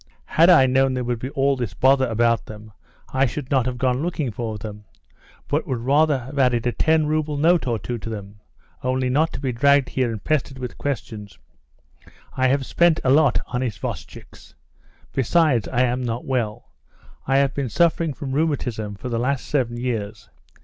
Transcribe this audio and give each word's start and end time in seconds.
Had 0.33 0.49
I 0.49 0.65
known 0.65 0.95
there 0.95 1.03
would 1.03 1.19
be 1.19 1.29
all 1.29 1.55
this 1.55 1.75
bother 1.75 2.07
about 2.07 2.47
them 2.47 2.71
I 3.13 3.27
should 3.27 3.51
not 3.51 3.67
have 3.67 3.77
gone 3.77 4.01
looking 4.01 4.31
for 4.31 4.57
them, 4.57 4.85
but 5.47 5.67
would 5.67 5.77
rather 5.77 6.17
have 6.17 6.39
added 6.39 6.65
a 6.65 6.71
ten 6.71 7.05
rouble 7.05 7.37
note 7.37 7.67
or 7.67 7.77
two 7.77 7.99
to 7.99 8.09
them, 8.09 8.39
only 8.83 9.09
not 9.11 9.31
to 9.33 9.39
be 9.39 9.51
dragged 9.51 9.89
here 9.89 10.11
and 10.11 10.23
pestered 10.23 10.57
with 10.57 10.79
questions. 10.79 11.37
I 12.35 12.47
have 12.47 12.65
spent 12.65 12.99
a 13.03 13.11
lot 13.11 13.41
on 13.45 13.61
isvostchiks. 13.61 14.55
Besides, 15.13 15.67
I 15.67 15.83
am 15.83 16.01
not 16.03 16.25
well. 16.25 16.71
I 17.27 17.37
have 17.37 17.53
been 17.53 17.69
suffering 17.69 18.15
from 18.15 18.31
rheumatism 18.31 18.95
for 18.95 19.07
the 19.07 19.19
last 19.19 19.45
seven 19.45 19.77
years." 19.77 20.31